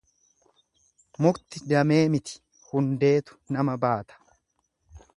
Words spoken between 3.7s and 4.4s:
baata.